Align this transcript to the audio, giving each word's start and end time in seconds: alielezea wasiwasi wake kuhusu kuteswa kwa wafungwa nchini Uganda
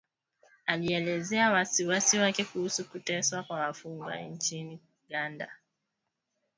alielezea 0.65 1.51
wasiwasi 1.51 2.19
wake 2.19 2.43
kuhusu 2.45 2.89
kuteswa 2.89 3.43
kwa 3.43 3.59
wafungwa 3.59 4.17
nchini 4.21 4.79
Uganda 5.07 5.49